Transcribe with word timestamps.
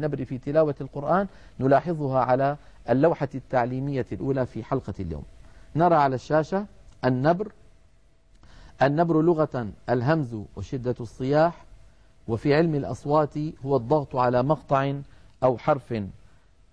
النبر 0.00 0.24
في 0.24 0.38
تلاوة 0.38 0.74
القرآن 0.80 1.26
نلاحظها 1.60 2.20
على 2.20 2.56
اللوحة 2.90 3.28
التعليمية 3.34 4.06
الأولى 4.12 4.46
في 4.46 4.64
حلقة 4.64 4.94
اليوم. 5.00 5.22
نرى 5.76 5.94
على 5.94 6.14
الشاشة 6.14 6.66
النبر. 7.04 7.52
النبر 8.82 9.22
لغة 9.22 9.68
الهمز 9.90 10.36
وشدة 10.56 10.94
الصياح 11.00 11.64
وفي 12.28 12.54
علم 12.54 12.74
الأصوات 12.74 13.38
هو 13.64 13.76
الضغط 13.76 14.16
على 14.16 14.42
مقطع 14.42 14.94
أو 15.42 15.58
حرف 15.58 15.94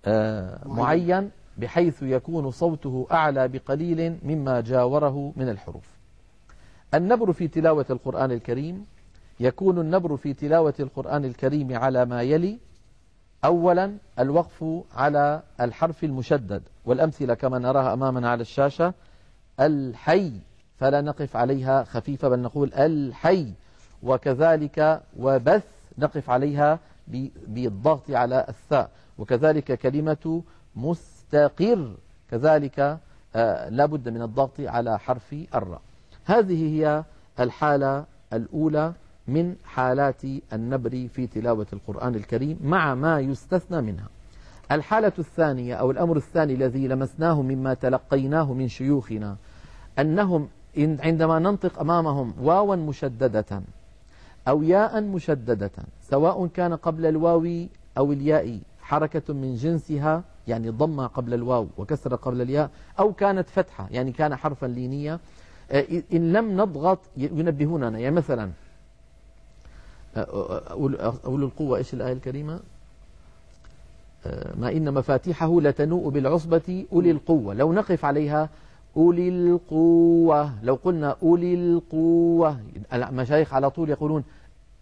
آه، 0.05 0.67
معين. 0.67 1.31
بحيث 1.57 2.03
يكون 2.03 2.51
صوته 2.51 3.07
أعلى 3.11 3.47
بقليل 3.47 4.17
مما 4.23 4.61
جاوره 4.61 5.33
من 5.35 5.49
الحروف. 5.49 5.97
النبر 6.93 7.33
في 7.33 7.47
تلاوة 7.47 7.85
القرآن 7.89 8.31
الكريم 8.31 8.85
يكون 9.39 9.79
النبر 9.79 10.17
في 10.17 10.33
تلاوة 10.33 10.73
القرآن 10.79 11.25
الكريم 11.25 11.77
على 11.77 12.05
ما 12.05 12.21
يلي 12.21 12.57
أولا 13.45 13.97
الوقف 14.19 14.65
على 14.95 15.41
الحرف 15.61 16.03
المشدد 16.03 16.63
والأمثلة 16.85 17.33
كما 17.33 17.59
نراها 17.59 17.93
أمامنا 17.93 18.29
على 18.29 18.41
الشاشة 18.41 18.93
الحي 19.59 20.31
فلا 20.79 21.01
نقف 21.01 21.35
عليها 21.35 21.83
خفيفة 21.83 22.29
بل 22.29 22.39
نقول 22.39 22.73
الحي 22.73 23.53
وكذلك 24.03 25.01
وبث 25.19 25.63
نقف 25.97 26.29
عليها 26.29 26.79
بالضغط 27.47 28.11
على 28.11 28.45
الثاء 28.49 28.89
وكذلك 29.17 29.79
كلمة 29.79 30.43
مستقر 30.75 31.95
كذلك 32.31 32.97
آه 33.35 33.69
لابد 33.69 34.09
من 34.09 34.21
الضغط 34.21 34.59
على 34.59 34.99
حرف 34.99 35.35
الراء. 35.55 35.81
هذه 36.25 36.75
هي 36.75 37.03
الحالة 37.39 38.05
الأولى 38.33 38.93
من 39.27 39.55
حالات 39.65 40.21
النبر 40.53 41.07
في 41.13 41.27
تلاوة 41.27 41.67
القرآن 41.73 42.15
الكريم 42.15 42.59
مع 42.63 42.95
ما 42.95 43.19
يستثنى 43.19 43.81
منها. 43.81 44.07
الحالة 44.71 45.13
الثانية 45.19 45.75
أو 45.75 45.91
الأمر 45.91 46.17
الثاني 46.17 46.53
الذي 46.53 46.87
لمسناه 46.87 47.41
مما 47.41 47.73
تلقيناه 47.73 48.53
من 48.53 48.67
شيوخنا 48.67 49.35
أنهم 49.99 50.47
عندما 50.77 51.39
ننطق 51.39 51.79
أمامهم 51.79 52.33
واوا 52.41 52.75
مشددة 52.75 53.61
أو 54.47 54.63
ياء 54.63 55.01
مشددة 55.01 55.71
سواء 56.01 56.47
كان 56.47 56.73
قبل 56.73 57.05
الواو 57.05 57.65
أو 57.97 58.11
الياء 58.11 58.59
حركة 58.81 59.33
من 59.33 59.55
جنسها 59.55 60.23
يعني 60.47 60.69
ضمة 60.69 61.07
قبل 61.07 61.33
الواو 61.33 61.67
وكسرة 61.77 62.15
قبل 62.15 62.41
الياء 62.41 62.69
أو 62.99 63.13
كانت 63.13 63.49
فتحة 63.49 63.87
يعني 63.91 64.11
كان 64.11 64.35
حرفا 64.35 64.65
لينيا 64.65 65.19
آه، 65.71 65.85
إن 66.13 66.33
لم 66.33 66.61
نضغط 66.61 66.99
ينبهوننا 67.17 67.99
يعني 67.99 68.15
مثلا 68.15 68.49
أقول 70.19 71.43
القوة 71.43 71.77
إيش 71.77 71.93
الآية 71.93 72.13
الكريمة؟ 72.13 72.59
آه، 74.25 74.55
ما 74.55 74.71
إن 74.71 74.93
مفاتيحه 74.93 75.61
لتنوء 75.61 76.09
بالعصبة 76.09 76.85
أولي 76.93 77.11
القوة. 77.11 77.53
لو 77.53 77.73
نقف 77.73 78.05
عليها 78.05 78.49
أولي 78.97 79.29
القوة. 79.29 80.63
لو 80.63 80.79
قلنا 80.83 81.15
أولي 81.23 81.53
القوة 81.53 82.57
المشايخ 82.93 83.53
على 83.53 83.69
طول 83.69 83.89
يقولون 83.89 84.23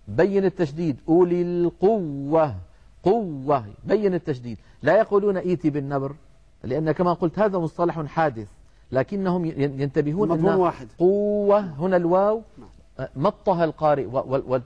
بين 0.08 0.46
التشديد 0.46 0.98
أولي 1.10 1.42
القوة. 1.42 2.56
قوة 3.04 3.66
بين 3.86 4.14
التشديد. 4.14 4.58
لا 4.84 4.98
يقولون 4.98 5.38
إيتي 5.38 5.70
بالنبر 5.70 6.16
لأن 6.64 6.92
كما 6.92 7.14
قلت 7.14 7.40
هذا 7.40 7.58
مصطلح 7.58 8.06
حادث 8.06 8.48
لكنهم 8.92 9.46
ينتبهون 9.46 10.32
أن 10.32 10.46
واحد. 10.46 10.88
قوة 11.00 11.60
هنا 11.60 11.98
الواو 11.98 12.42
نعم. 12.58 12.70
مطها 13.16 13.64
القارئ 13.64 14.06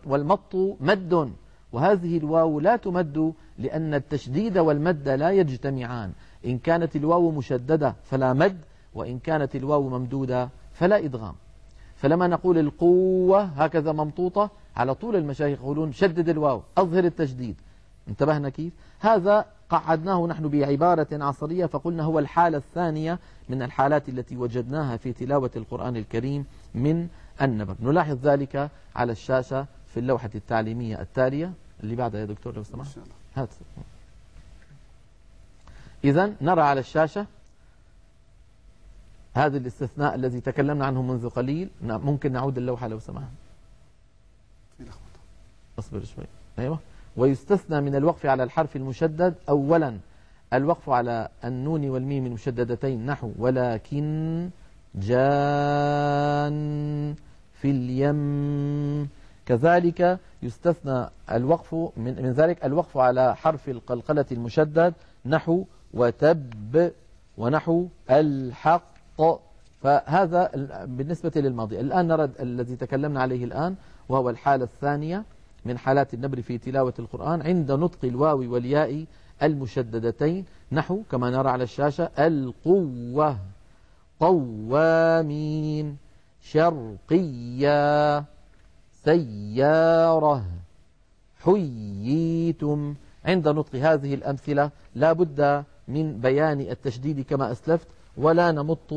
والمط 0.06 0.56
مد. 0.80 1.32
وهذه 1.72 2.18
الواو 2.18 2.60
لا 2.60 2.76
تمد 2.76 3.34
لأن 3.58 3.94
التشديد 3.94 4.58
والمد 4.58 5.10
لا 5.10 5.32
يجتمعان. 5.32 6.12
إن 6.46 6.58
كانت 6.58 6.96
الواو 6.96 7.32
مشددة 7.32 7.96
فلا 8.04 8.34
مد 8.34 8.58
وإن 8.94 9.20
كانت 9.20 9.56
الواو 9.56 9.90
ممدودة 9.90 10.50
فلا 10.74 10.98
إدغام. 10.98 11.36
فلما 11.96 12.28
نقول 12.28 12.58
القوة 12.58 13.42
هكذا 13.42 13.92
ممطوطة 13.92 14.50
على 14.76 14.96
طول 14.96 15.16
المشايخ 15.16 15.60
يقولون 15.60 15.92
شدد 15.92 16.30
الواو 16.30 16.62
أظهر 16.78 17.04
التشديد. 17.04 17.56
انتبهنا 18.08 18.50
كيف؟ 18.50 18.74
هذا 19.00 19.46
قعدناه 19.70 20.28
نحن 20.28 20.48
بعبارة 20.48 21.08
عصرية 21.12 21.66
فقلنا 21.66 22.04
هو 22.04 22.20
الحالة 22.20 22.58
الثانية 22.58 23.20
من 23.50 23.62
الحالات 23.62 24.10
التي 24.10 24.38
وجدناها 24.38 24.98
في 24.98 25.14
تلاوة 25.14 25.52
القرآن 25.56 25.98
الكريم 25.98 26.46
من 26.76 27.08
النبر. 27.42 27.76
نلاحظ 27.80 28.18
ذلك 28.28 28.70
على 28.96 29.12
الشاشة 29.12 29.66
في 29.94 30.00
اللوحة 30.00 30.30
التعليمية 30.36 31.02
التالية. 31.02 31.54
اللي 31.84 31.96
بعدها 31.96 32.22
يا 32.22 32.26
دكتور 32.26 32.56
لو 32.56 32.64
سمحت. 32.64 32.98
هات. 33.36 33.50
إذا 36.04 36.34
نرى 36.42 36.62
على 36.62 36.80
الشاشة 36.80 37.26
هذا 39.34 39.58
الاستثناء 39.58 40.16
الذي 40.16 40.42
تكلمنا 40.42 40.86
عنه 40.86 41.02
منذ 41.02 41.30
قليل. 41.30 41.70
ممكن 41.82 42.32
نعود 42.32 42.58
اللوحة 42.58 42.88
لو 42.88 43.00
سمحت. 43.00 43.28
أصبر 45.80 46.04
شوي. 46.04 46.26
أيوه. 46.60 46.80
ويستثنى 47.20 47.82
من 47.82 47.96
الوقف 47.96 48.26
على 48.26 48.44
الحرف 48.44 48.76
المشدد 48.76 49.34
اولا. 49.50 49.92
الوقف 50.54 50.90
على 50.90 51.28
النون 51.46 51.90
والميم 51.90 52.26
المشددتين 52.26 53.06
نحو. 53.06 53.32
ولكن 53.44 54.50
جان 54.96 56.58
في 57.60 57.70
اليم. 57.72 59.10
كذلك 59.46 60.20
يستثنى 60.44 61.10
الوقف 61.32 61.74
من, 61.74 62.14
من 62.24 62.32
ذلك 62.32 62.66
الوقف 62.66 62.98
على 62.98 63.36
حرف 63.36 63.70
القلقلة 63.70 64.26
المشدد 64.32 64.94
نحو. 65.26 65.64
وتب 65.94 66.92
ونحو. 67.38 67.88
الحق. 68.10 68.94
فهذا 69.82 70.52
بالنسبة 70.86 71.32
للماضي. 71.36 71.80
الآن 71.80 72.08
نرى 72.08 72.30
الذي 72.40 72.76
تكلمنا 72.76 73.22
عليه 73.22 73.44
الآن 73.44 73.76
وهو 74.10 74.30
الحالة 74.30 74.64
الثانية. 74.64 75.24
من 75.66 75.78
حالات 75.78 76.14
النبر 76.14 76.42
في 76.42 76.58
تلاوة 76.58 76.94
القرآن 77.00 77.42
عند 77.42 77.72
نطق 77.72 78.00
الواو 78.04 78.54
والياء 78.54 79.06
المشددتين. 79.44 80.46
نحو 80.72 81.02
كما 81.12 81.30
نرى 81.30 81.50
على 81.50 81.64
الشاشة 81.64 82.10
القوة 82.20 83.38
قوامين 84.20 85.98
شرقية 86.42 88.24
سيارة 89.04 90.46
حييتم. 91.44 92.96
عند 93.26 93.48
نطق 93.48 93.76
هذه 93.76 94.14
الأمثلة 94.14 94.70
لا 94.96 95.14
بد 95.14 95.64
من 95.88 96.20
بيان 96.20 96.62
التشديد 96.62 97.22
كما 97.22 97.52
أسلفت 97.52 97.88
ولا 98.18 98.52
نمط 98.52 98.94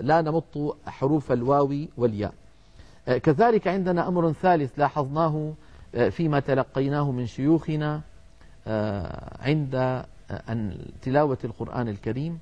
لا 0.00 0.22
نمط 0.22 0.76
حروف 0.86 1.32
الواو 1.32 1.74
والياء. 1.96 2.34
آه، 3.08 3.18
كذلك 3.18 3.68
عندنا 3.68 4.08
أمر 4.08 4.32
ثالث 4.32 4.78
لاحظناه 4.78 5.52
فيما 6.10 6.40
تلقيناه 6.40 7.10
من 7.10 7.26
شيوخنا 7.26 8.00
آه، 8.66 9.36
عند 9.40 10.04
تلاوة 11.02 11.38
القرآن 11.44 11.88
الكريم 11.88 12.38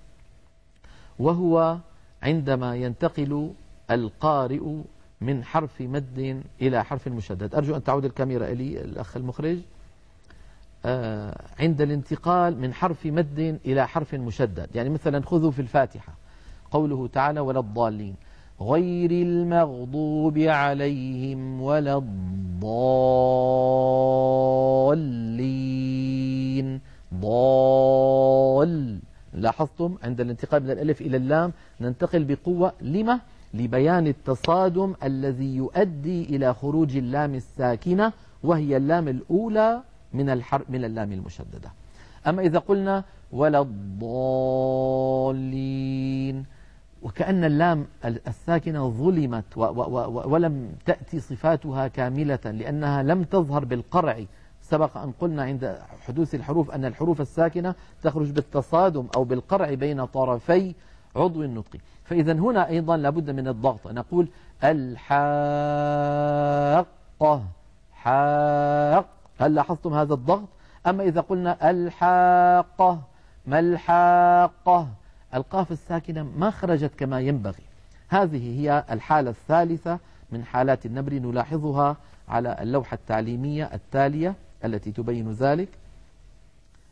وهو 1.18 1.78
عندما 2.22 2.76
ينتقل 2.76 3.52
القارئ 3.90 4.60
من 5.20 5.44
حرف 5.44 5.80
مد 5.80 6.42
إلى 6.62 6.84
حرف 6.84 7.08
مشدد 7.08 7.54
أرجو 7.54 7.76
أن 7.76 7.84
تعود 7.84 8.04
الكاميرا 8.04 8.46
إلي 8.46 8.80
الأخ 8.80 9.16
المخرج. 9.16 9.58
آه، 10.84 11.42
عند 11.58 11.80
الانتقال 11.80 12.60
من 12.60 12.74
حرف 12.74 13.06
مد 13.06 13.58
إلى 13.66 13.88
حرف 13.88 14.14
مشدد. 14.14 14.68
يعني 14.74 14.88
مثلا 14.88 15.22
خذوا 15.26 15.50
في 15.50 15.62
الفاتحة. 15.62 16.12
قوله 16.70 17.06
تعالى 17.06 17.40
ولا 17.40 17.60
الضالين 17.60 18.14
غير 18.60 19.10
المغضوب 19.10 20.38
عليهم 20.38 21.62
ولا 21.62 21.96
الضالين. 21.96 22.49
ضال. 27.14 28.98
لاحظتم؟ 29.34 29.96
عند 30.02 30.20
الانتقال 30.20 30.62
من 30.62 30.70
الألف 30.70 31.00
إلى 31.00 31.16
اللام 31.16 31.52
ننتقل 31.80 32.24
بقوة. 32.24 32.72
لما؟ 32.80 33.20
لبيان 33.54 34.06
التصادم 34.06 34.94
الذي 35.04 35.56
يؤدي 35.56 36.24
إلى 36.24 36.54
خروج 36.54 36.96
اللام 36.96 37.34
الساكنة 37.34 38.12
وهي 38.42 38.76
اللام 38.76 39.08
الأولى 39.08 39.82
من 40.12 40.30
الحرف 40.30 40.70
من 40.70 40.84
اللام 40.84 41.12
المشددة. 41.12 41.72
أما 42.26 42.42
إذا 42.42 42.58
قلنا 42.58 43.04
ولا 43.32 43.60
الضالين 43.60 44.20
وكأن 47.02 47.44
اللام 47.44 47.86
الساكنة 48.04 48.88
ظلمت 48.88 49.44
ولم 50.26 50.72
تأتي 50.86 51.20
صفاتها 51.20 51.88
كاملة 51.88 52.38
لأنها 52.44 53.02
لم 53.02 53.22
تظهر 53.22 53.64
بالقرع. 53.64 54.24
سبق 54.62 54.96
أن 54.96 55.12
قلنا 55.20 55.42
عند 55.42 55.78
حدوث 56.06 56.34
الحروف 56.34 56.70
أن 56.70 56.84
الحروف 56.84 57.20
الساكنة 57.20 57.74
تخرج 58.02 58.30
بالتصادم 58.30 59.06
أو 59.16 59.24
بالقرع 59.24 59.74
بين 59.74 60.04
طرفي 60.04 60.74
عضو 61.16 61.42
النطق. 61.42 61.76
فإذا 62.04 62.32
هنا 62.32 62.68
أيضا 62.68 62.96
لابد 62.96 63.30
من 63.30 63.48
الضغط. 63.48 63.88
نقول 63.88 64.28
الحاقة. 64.64 65.14
حاق. 67.92 69.06
هل 69.38 69.54
لاحظتم 69.54 69.94
هذا 69.94 70.14
الضغط؟ 70.14 70.48
أما 70.86 71.02
إذا 71.02 71.20
قلنا 71.20 71.70
الحاقة 71.70 73.00
ما 73.46 73.58
الحاقة؟ 73.58 74.88
القاف 75.34 75.72
الساكنة 75.72 76.22
ما 76.22 76.50
خرجت 76.50 76.90
كما 76.98 77.20
ينبغي. 77.20 77.62
هذه 78.08 78.60
هي 78.60 78.84
الحالة 78.90 79.30
الثالثة 79.30 79.98
من 80.32 80.44
حالات 80.44 80.86
النبر 80.86 81.12
نلاحظها 81.12 81.96
على 82.28 82.56
اللوحة 82.60 82.94
التعليمية 82.94 83.70
التالية 83.74 84.34
التي 84.64 84.92
تبين 84.92 85.32
ذلك. 85.32 85.68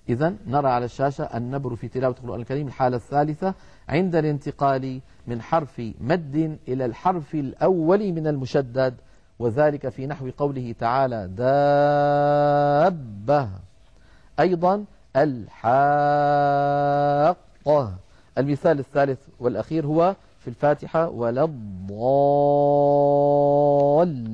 إذا 0.09 0.35
نرى 0.47 0.69
على 0.69 0.85
الشاشة 0.85 1.25
النبر 1.25 1.77
في 1.77 1.89
تلاوة 1.89 2.15
القرآن 2.25 2.41
الكريم 2.41 2.67
الحالة 2.67 2.97
الثالثة 2.97 3.55
عند 3.89 4.17
الانتقال 4.17 5.01
من 5.27 5.43
حرف 5.43 5.83
مد 6.01 6.59
إلى 6.69 6.85
الحرف 6.85 7.35
الأول 7.35 8.13
من 8.13 8.27
المشدد 8.27 8.95
وذلك 9.39 9.89
في 9.89 10.07
نحو 10.07 10.31
قوله 10.39 10.75
تعالى 10.79 11.29
دابة 12.89 13.49
أيضا 14.41 14.85
الحاقة. 15.17 15.69
المثال 18.39 18.79
الثالث 18.79 19.19
والأخير 19.41 19.87
هو 19.87 20.17
في 20.41 20.49
الفاتحة 20.49 21.09
ولا 21.09 21.45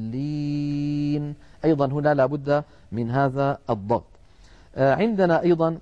الضالين. 0.01 1.35
أيضا 1.65 1.87
هنا 1.87 2.15
لابد 2.15 2.65
من 2.93 3.11
هذا 3.11 3.59
الضغط 3.71 4.05
آه، 4.77 4.95
عندنا 4.95 5.43
أيضا 5.43 5.79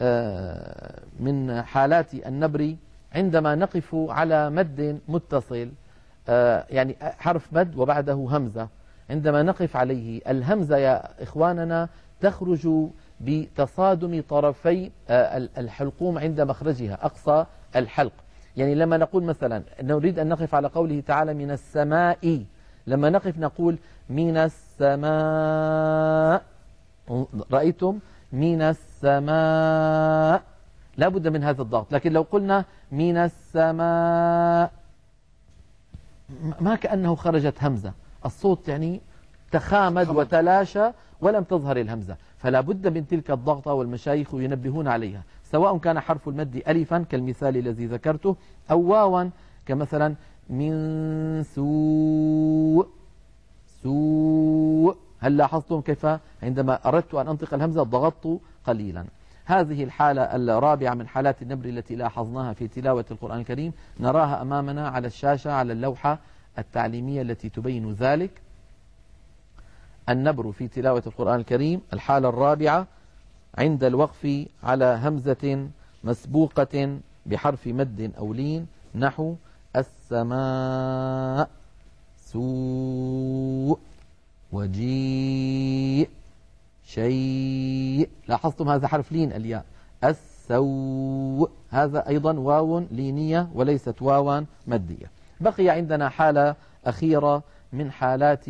آه، 0.00 1.00
من 1.20 1.62
حالات 1.62 2.14
النبر 2.14 2.74
عندما 3.14 3.54
نقف 3.54 3.94
على 3.94 4.50
مد 4.50 5.00
متصل 5.08 5.68
آه، 6.28 6.64
يعني 6.70 6.96
حرف 7.00 7.52
مد 7.52 7.76
وبعده 7.76 8.14
همزة. 8.14 8.68
عندما 9.10 9.42
نقف 9.42 9.76
عليه 9.76 10.20
الهمزة 10.28 10.76
يا 10.76 11.22
إخواننا 11.22 11.88
تخرج 12.20 12.68
بتصادم 13.20 14.22
طرفي 14.28 14.90
الحلقوم 15.58 16.18
عند 16.18 16.40
مخرجها. 16.40 16.98
أقصى 17.02 17.46
الحلق. 17.76 18.12
يعني 18.56 18.74
لما 18.74 18.96
نقول 18.96 19.24
مثلا 19.24 19.62
نريد 19.82 20.18
أن 20.18 20.28
نقف 20.28 20.54
على 20.54 20.68
قوله 20.68 21.00
تعالى 21.00 21.34
من 21.34 21.50
السماء 21.50 22.44
لما 22.86 23.10
نقف 23.10 23.38
نقول 23.38 23.78
من 24.08 24.36
السماء 24.36 25.12
رأيتم 27.52 27.98
من 28.32 28.62
السماء. 28.62 30.42
لا 30.96 31.08
بد 31.08 31.28
من 31.28 31.44
هذا 31.44 31.62
الضغط 31.62 31.92
لكن 31.92 32.12
لو 32.12 32.22
قلنا 32.22 32.64
من 32.92 33.16
السماء 33.16 34.70
ما 36.60 36.74
كأنه 36.74 37.14
خرجت 37.14 37.64
همزة. 37.64 37.92
الصوت 38.26 38.68
يعني 38.68 39.00
تخامد 39.52 40.08
وتلاشى 40.08 40.90
ولم 41.20 41.44
تظهر 41.44 41.76
الهمزة. 41.76 42.16
فلا 42.38 42.60
بد 42.60 42.88
من 42.88 43.06
تلك 43.06 43.30
الضغطة 43.30 43.72
والمشايخ 43.72 44.34
ينبهون 44.34 44.88
عليها. 44.88 45.22
سواء 45.50 45.78
كان 45.78 46.00
حرف 46.00 46.28
المد 46.28 46.62
ألفا 46.68 46.98
كالمثال 46.98 47.56
الذي 47.56 47.86
ذكرته 47.86 48.36
أو 48.70 48.80
واوا 48.80 49.30
كمثلا 49.66 50.14
من 50.50 51.42
سوء 51.42 52.88
سوء. 53.82 54.96
هل 55.20 55.36
لاحظتم 55.36 55.80
كيف؟ 55.80 56.06
عندما 56.42 56.88
أردت 56.88 57.14
أن 57.14 57.28
أنطق 57.28 57.54
الهمزة 57.54 57.82
ضغطت 57.82 58.40
قليلا. 58.66 59.04
هذه 59.44 59.84
الحالة 59.84 60.22
الرابعة 60.22 60.94
من 60.94 61.08
حالات 61.08 61.42
النبر 61.42 61.68
التي 61.68 61.96
لاحظناها 61.96 62.52
في 62.52 62.68
تلاوة 62.68 63.04
القرآن 63.10 63.38
الكريم. 63.40 63.72
نراها 64.00 64.42
أمامنا 64.42 64.88
على 64.88 65.06
الشاشة 65.06 65.52
على 65.52 65.72
اللوحة 65.72 66.18
التعليمية 66.58 67.22
التي 67.22 67.48
تبين 67.48 67.92
ذلك. 67.92 68.30
النبر 70.08 70.52
في 70.52 70.68
تلاوة 70.68 71.02
القرآن 71.06 71.40
الكريم 71.40 71.80
الحالة 71.92 72.28
الرابعة 72.28 72.86
عند 73.58 73.84
الوقف 73.84 74.46
على 74.62 75.00
همزة 75.04 75.68
مسبوقة 76.04 76.98
بحرف 77.26 77.66
مد 77.66 78.12
أو 78.18 78.32
لين 78.32 78.66
نحو 78.94 79.34
السماء. 79.76 81.48
سوء. 82.32 83.78
وجيء. 84.52 86.08
شيء. 86.86 88.08
لاحظتم 88.28 88.68
هذا 88.68 88.88
حرف 88.88 89.12
لين 89.12 89.32
الياء. 89.32 89.64
السوء. 90.04 91.50
هذا 91.70 92.08
أيضا 92.08 92.32
واو 92.38 92.78
لينية 92.90 93.48
وليست 93.54 94.02
واوا 94.02 94.40
مدية. 94.66 95.10
بقي 95.40 95.68
عندنا 95.68 96.08
حالة 96.08 96.54
أخيرة 96.86 97.42
من 97.72 97.90
حالات 97.92 98.44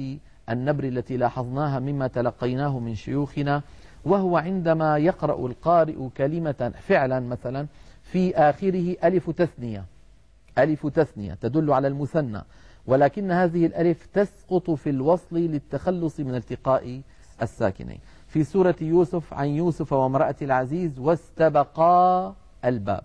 النبر 0.51 0.85
التي 0.85 1.17
لاحظناها 1.17 1.79
مما 1.79 2.07
تلقيناه 2.07 2.79
من 2.79 2.95
شيوخنا 2.95 3.63
وهو 4.05 4.37
عندما 4.37 4.99
يقرأ 4.99 5.47
القارئ 5.47 6.09
كلمة 6.17 6.73
فعلا 6.81 7.21
مثلا 7.21 7.67
في 8.03 8.37
آخره 8.37 8.97
ألف 9.05 9.31
تثنية. 9.31 9.85
ألف 10.59 10.87
تثنية 10.87 11.35
تدل 11.35 11.73
على 11.73 11.89
المثنى. 11.89 12.43
ولكن 12.87 13.31
هذه 13.33 13.67
الألف 13.67 14.07
تسقط 14.15 14.71
في 14.71 14.91
الوصل 14.91 15.37
للتخلص 15.37 16.21
من 16.21 16.35
التقاء 16.35 17.01
الساكنين. 17.43 17.99
في 18.29 18.45
سورة 18.45 18.77
يوسف 18.81 19.35
عن 19.35 19.49
يوسف 19.49 19.93
وامرأة 19.93 20.37
العزيز 20.43 20.99
واستبقا 20.99 22.35
الباب. 22.65 23.03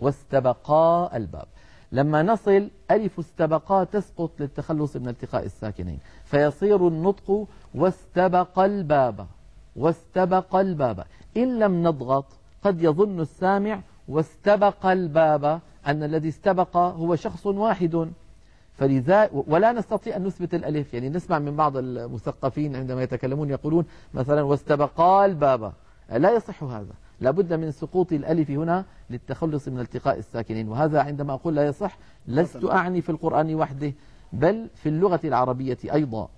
واستبقا 0.00 1.16
الباب. 1.16 1.46
لما 1.92 2.22
نصل 2.22 2.70
ألف 2.90 3.18
استبقا 3.18 3.84
تسقط 3.84 4.30
للتخلص 4.40 4.96
من 4.96 5.08
التقاء 5.08 5.44
الساكنين. 5.44 5.98
فيصير 6.24 6.88
النطق 6.88 7.46
واستبق 7.74 8.58
الباب. 8.58 9.26
واستبق 9.80 10.56
الباب. 10.56 11.04
إن 11.36 11.58
لم 11.58 11.82
نضغط 11.82 12.24
قد 12.62 12.82
يظن 12.82 13.20
السامع 13.20 13.80
واستبق 14.08 14.86
الباب. 14.86 15.60
أن 15.86 16.02
الذي 16.02 16.28
استبق 16.28 16.76
هو 16.76 17.16
شخص 17.16 17.46
واحد. 17.46 18.10
فلذا 18.74 19.30
ولا 19.32 19.72
نستطيع 19.72 20.16
أن 20.16 20.24
نثبت 20.24 20.54
الألف. 20.54 20.94
يعني 20.94 21.08
نسمع 21.08 21.38
من 21.38 21.56
بعض 21.56 21.76
المثقفين 21.76 22.76
عندما 22.76 23.02
يتكلمون 23.02 23.50
يقولون 23.50 23.84
مثلا 24.14 24.42
واستبقا 24.42 25.24
الباب. 25.26 25.72
لا 26.12 26.30
يصح 26.30 26.62
هذا. 26.62 26.94
لابد 27.20 27.52
من 27.52 27.70
سقوط 27.70 28.12
الألف 28.12 28.50
هنا 28.50 28.84
للتخلص 29.10 29.68
من 29.68 29.80
التقاء 29.80 30.18
الساكنين. 30.18 30.68
وهذا 30.68 31.00
عندما 31.00 31.34
أقول 31.34 31.54
لا 31.54 31.66
يصح 31.66 31.98
لست 32.28 32.64
أعني 32.64 33.00
في 33.00 33.10
القرآن 33.10 33.54
وحده 33.54 33.92
بل 34.32 34.68
في 34.74 34.88
اللغة 34.88 35.20
العربية 35.24 35.78
أيضا. 35.92 36.28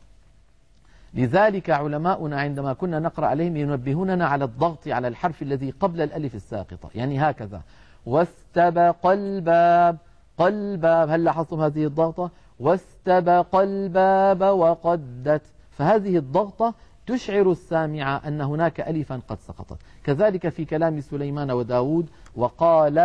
لذلك 1.15 1.71
علماؤنا 1.71 2.41
عندما 2.41 2.73
كنا 2.73 2.99
نقرأ 2.99 3.27
عليهم 3.27 3.57
ينبهوننا 3.57 4.27
على 4.27 4.45
الضغط 4.45 4.89
على 4.89 5.09
الحرف 5.09 5.43
الذي 5.43 5.71
قبل 5.71 6.01
الألف 6.01 6.35
الساقطة. 6.35 6.91
يعني 6.95 7.21
هكذا. 7.21 7.61
واستبق 8.07 9.07
الباب 9.07 9.97
قلباب. 10.39 11.11
هل 11.11 11.25
لاحظتم 11.25 11.61
هذه 11.61 11.85
الضغطة؟ 11.85 12.31
واستبق 12.61 13.57
الباب 13.57 14.41
وقدت. 14.41 15.43
فهذه 15.71 16.17
الضغطة 16.17 16.75
تشعر 17.07 17.51
السامع 17.51 18.21
أن 18.29 18.41
هناك 18.41 18.81
ألفا 18.81 19.21
قد 19.29 19.39
سقطت. 19.41 19.79
كذلك 20.05 20.49
في 20.49 20.65
كلام 20.65 21.01
سليمان 21.01 21.51
وداود 21.51 22.07
وقال 22.37 22.99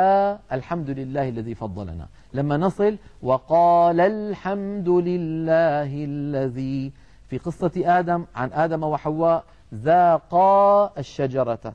الحمد 0.52 0.90
لله 0.90 1.30
الذي 1.30 1.56
فضلنا. 1.56 2.08
لما 2.34 2.58
نصل 2.58 2.98
وقال 3.22 4.00
الحمد 4.00 4.90
لله 4.90 6.06
الذي 6.06 6.92
في 7.30 7.38
قصة 7.38 7.72
آدم 7.78 8.26
عن 8.36 8.50
آدم 8.54 8.84
وحواء 8.84 9.44
ذاقا 9.74 10.92
الشجرة. 10.98 11.74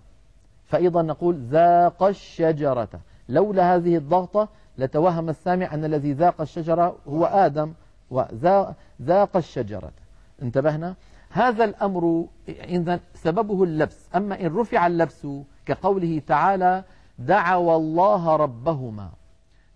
فأيضا 0.66 1.02
نقول 1.02 1.35
ذاق 1.37 2.02
الشجرة. 2.02 2.88
لولا 3.28 3.75
هذه 3.76 3.97
الضغطة 3.97 4.49
لتوهم 4.78 5.28
السامع 5.28 5.75
أن 5.75 5.85
الذي 5.85 6.12
ذاق 6.12 6.40
الشجرة 6.40 6.97
هو 7.09 7.25
آدم 7.25 7.73
وذاق 8.11 9.37
الشجرة. 9.37 9.90
انتبهنا؟ 10.42 10.94
هذا 11.30 11.64
الأمر 11.64 12.26
إذا 12.49 13.00
سببه 13.14 13.64
اللبس. 13.64 14.09
أما 14.16 14.40
إن 14.40 14.56
رفع 14.56 14.87
اللبس 14.87 15.26
كقوله 15.66 16.23
تعالى 16.26 16.85
دعوا 17.18 17.76
الله 17.76 18.37
ربهما. 18.37 19.09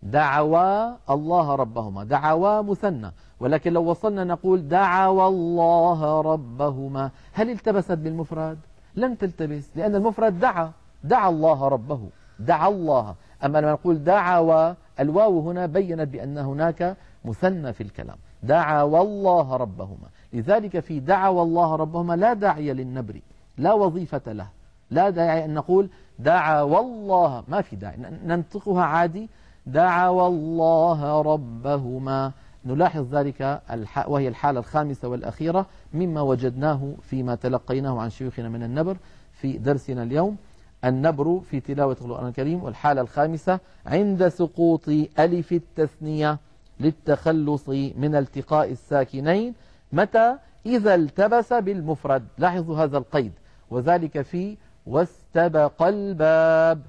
دعوا 0.03 0.97
الله 1.11 1.55
ربهما 1.55 2.05
دعوا 2.05 2.63
مثنى 2.63 3.13
ولكن 3.41 3.73
لو 3.73 3.85
وصلنا 3.85 4.25
نقول 4.25 4.69
دعوا 4.69 5.29
الله 5.29 6.21
ربهما 6.21 7.11
هل 7.33 7.51
التبست 7.51 7.93
بالمفرد؟ 7.93 8.59
لن 8.97 9.19
تلتبس 9.19 9.71
لأن 9.77 9.95
المفرد 9.95 10.41
دعا 10.41 10.71
دعا 11.05 11.29
الله 11.29 11.69
ربه 11.69 12.01
دعا 12.39 12.69
الله. 12.69 13.15
أما 13.45 13.59
لما 13.59 13.73
نقول 13.73 14.05
دعوا 14.05 14.75
الواو 15.01 15.51
هنا 15.51 15.67
بينت 15.67 16.09
بأن 16.09 16.39
هناك 16.39 16.97
مثنى 17.25 17.73
في 17.73 17.83
الكلام 17.83 18.17
دعوا 18.43 19.03
الله 19.03 19.57
ربهما. 19.57 20.09
لذلك 20.33 20.81
في 20.81 21.01
دعوا 21.01 21.43
الله 21.43 21.77
ربهما 21.77 22.17
لا 22.17 22.33
داعي 22.33 22.73
للنبر 22.73 23.21
لا 23.59 23.73
وظيفة 23.73 24.33
له 24.33 24.49
لا 24.91 25.11
داعي 25.11 25.45
أن 25.45 25.55
نقول 25.55 25.91
دعوا 26.19 26.81
الله 26.81 27.45
ما 27.49 27.61
في 27.61 27.77
داعي 27.77 27.97
ننطقها 28.25 28.85
عادي 28.85 29.29
دعوا 29.67 30.29
الله 30.29 31.23
ربهما. 31.23 32.33
نلاحظ 32.65 33.15
ذلك 33.15 33.63
وهي 34.07 34.29
الحالة 34.29 34.61
الخامسة 34.61 35.09
والأخيرة 35.09 35.67
مما 35.95 36.21
وجدناه 36.21 36.93
فيما 37.03 37.35
تلقيناه 37.35 38.01
عن 38.01 38.11
شيوخنا 38.11 38.49
من 38.49 38.63
النبر 38.63 38.97
في 39.33 39.59
درسنا 39.59 40.03
اليوم. 40.03 40.37
النبر 40.85 41.41
في 41.51 41.61
تلاوة 41.61 41.97
القرآن 42.01 42.29
الكريم 42.29 42.65
والحالة 42.65 43.01
الخامسة 43.01 43.61
عند 43.87 44.29
سقوط 44.29 44.89
ألف 45.19 45.53
التثنية 45.53 46.39
للتخلص 46.81 47.69
من 47.69 48.15
التقاء 48.15 48.71
الساكنين. 48.71 49.55
متى؟ 49.93 50.37
إذا 50.67 50.95
التبس 50.95 51.53
بالمفرد. 51.53 52.25
لاحظوا 52.39 52.77
هذا 52.77 52.99
القيد. 52.99 53.33
وذلك 53.71 54.23
في 54.23 54.57
واستبق 54.87 55.83
الباب. 55.83 56.81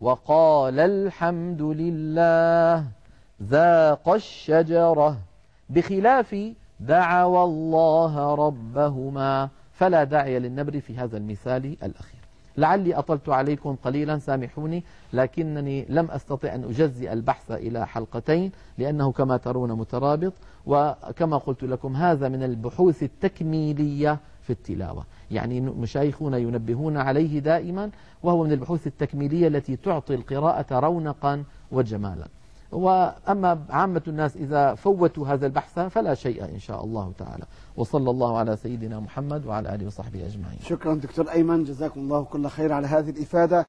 وقال 0.00 0.80
الحمد 0.80 1.62
لله 1.62 2.84
ذاق 3.42 4.08
الشجرة. 4.08 5.18
بخلاف 5.70 6.36
دعوا 6.80 7.44
الله 7.44 8.34
ربهما 8.34 9.48
فلا 9.72 10.04
داعي 10.04 10.38
للنبر 10.38 10.80
في 10.80 10.96
هذا 10.96 11.16
المثال 11.16 11.76
الأخير. 11.82 12.20
لعلي 12.56 12.94
أطلت 12.94 13.28
عليكم 13.28 13.76
قليلا 13.84 14.18
سامحوني 14.18 14.84
لكنني 15.12 15.86
لم 15.88 16.10
أستطع 16.10 16.54
أن 16.54 16.64
أجزئ 16.64 17.12
البحث 17.12 17.50
إلى 17.50 17.86
حلقتين 17.86 18.52
لأنه 18.78 19.12
كما 19.12 19.36
ترون 19.36 19.72
مترابط 19.72 20.32
وكما 20.66 21.38
قلت 21.38 21.64
لكم 21.64 21.96
هذا 21.96 22.28
من 22.28 22.42
البحوث 22.42 23.02
التكميلية 23.02 24.18
في 24.44 24.50
التلاوة. 24.50 25.04
يعني 25.30 25.60
مشايخنا 25.60 26.38
ينبهون 26.38 26.96
عليه 26.96 27.38
دائما 27.38 27.90
وهو 28.22 28.44
من 28.44 28.52
البحوث 28.52 28.86
التكميلية 28.86 29.48
التي 29.48 29.76
تعطي 29.76 30.14
القراءة 30.14 30.78
رونقا 30.78 31.44
وجمالا. 31.72 32.26
وأما 32.72 33.50
عامة 33.70 34.02
الناس 34.08 34.36
إذا 34.36 34.74
فوتوا 34.74 35.26
هذا 35.26 35.46
البحث 35.46 35.78
فلا 35.78 36.14
شيء 36.14 36.44
إن 36.44 36.58
شاء 36.58 36.84
الله 36.84 37.12
تعالى. 37.18 37.44
وصلى 37.76 38.10
الله 38.10 38.38
على 38.38 38.52
سيدنا 38.56 39.00
محمد 39.00 39.46
وعلى 39.46 39.74
آله 39.74 39.86
وصحبه 39.86 40.26
أجمعين. 40.26 40.58
شكرا 40.62 40.94
دكتور 40.94 41.26
أيمن 41.30 41.64
جزاكم 41.64 42.00
الله 42.00 42.20
كل 42.24 42.44
خير 42.48 42.72
على 42.72 42.86
هذه 42.86 43.10
الإفادة. 43.10 43.60